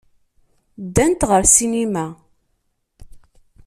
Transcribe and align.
Ddant 0.85 1.27
ɣer 1.29 1.43
ssinima. 1.47 2.05